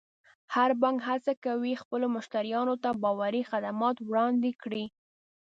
هر 0.55 0.69
بانک 0.81 0.97
هڅه 1.09 1.31
کوي 1.45 1.73
خپلو 1.81 2.05
مشتریانو 2.15 2.75
ته 2.83 2.89
باوري 3.03 3.41
خدمات 3.51 3.97
وړاندې 4.01 4.51
کړي. 4.61 4.85